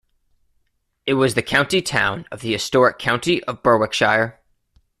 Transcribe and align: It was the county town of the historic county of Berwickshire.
It 1.05 1.13
was 1.13 1.35
the 1.35 1.43
county 1.43 1.79
town 1.79 2.25
of 2.31 2.41
the 2.41 2.53
historic 2.53 2.97
county 2.97 3.43
of 3.43 3.61
Berwickshire. 3.61 4.39